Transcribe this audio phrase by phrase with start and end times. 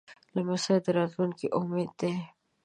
[0.35, 2.13] لمسی د راتلونکي امید دی.